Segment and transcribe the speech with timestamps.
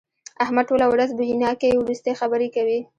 [0.43, 2.79] احمد ټوله ورځ بويناکې ورستې خبرې کوي.